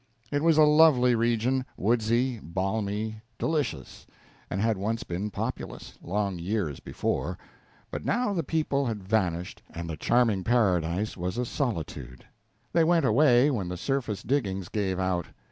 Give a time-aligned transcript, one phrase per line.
[0.31, 4.07] It was a lovely region, woodsy, balmy, delicious,
[4.49, 7.37] and had once been populous, long years before,
[7.91, 12.25] but now the people had vanished and the charming paradise was a solitude.
[12.73, 15.27] They went away when the surface diggings gave out.